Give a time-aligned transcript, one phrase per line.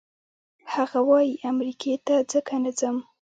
[0.73, 2.97] هغه وايي امریکې ته ځکه نه ځم.